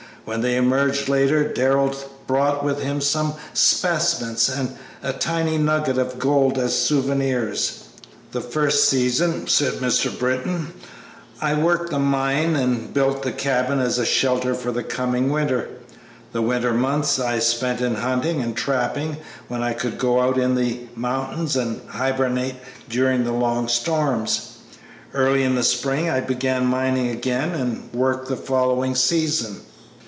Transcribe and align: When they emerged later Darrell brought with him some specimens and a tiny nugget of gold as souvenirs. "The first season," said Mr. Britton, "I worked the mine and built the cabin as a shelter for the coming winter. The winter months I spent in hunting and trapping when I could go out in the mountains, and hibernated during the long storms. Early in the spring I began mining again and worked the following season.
When 0.23 0.41
they 0.41 0.55
emerged 0.55 1.09
later 1.09 1.51
Darrell 1.51 1.95
brought 2.27 2.63
with 2.63 2.79
him 2.83 3.01
some 3.01 3.33
specimens 3.55 4.49
and 4.49 4.77
a 5.01 5.13
tiny 5.13 5.57
nugget 5.57 5.97
of 5.97 6.19
gold 6.19 6.59
as 6.59 6.77
souvenirs. 6.79 7.85
"The 8.31 8.39
first 8.39 8.87
season," 8.87 9.47
said 9.47 9.79
Mr. 9.81 10.15
Britton, 10.17 10.73
"I 11.41 11.55
worked 11.55 11.89
the 11.89 11.97
mine 11.97 12.55
and 12.55 12.93
built 12.93 13.23
the 13.23 13.31
cabin 13.31 13.79
as 13.79 13.97
a 13.97 14.05
shelter 14.05 14.53
for 14.53 14.71
the 14.71 14.83
coming 14.83 15.31
winter. 15.31 15.69
The 16.33 16.43
winter 16.43 16.71
months 16.73 17.19
I 17.19 17.39
spent 17.39 17.81
in 17.81 17.95
hunting 17.95 18.41
and 18.43 18.55
trapping 18.55 19.17
when 19.47 19.63
I 19.63 19.73
could 19.73 19.97
go 19.97 20.19
out 20.21 20.37
in 20.37 20.53
the 20.53 20.81
mountains, 20.95 21.55
and 21.55 21.81
hibernated 21.89 22.57
during 22.87 23.23
the 23.23 23.33
long 23.33 23.67
storms. 23.67 24.57
Early 25.15 25.41
in 25.41 25.55
the 25.55 25.63
spring 25.63 26.11
I 26.11 26.19
began 26.19 26.67
mining 26.67 27.09
again 27.09 27.55
and 27.55 27.91
worked 27.91 28.27
the 28.29 28.37
following 28.37 28.93
season. 28.93 29.61